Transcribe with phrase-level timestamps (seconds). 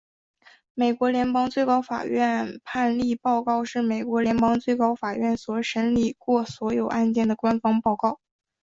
[0.73, 8.19] 美国联邦最高法院判例报告是美国联邦最高法院所审理过所有案件的官方报告。